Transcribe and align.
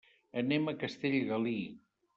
Anem 0.41 0.65
a 0.71 0.75
Castellgalí. 0.85 1.57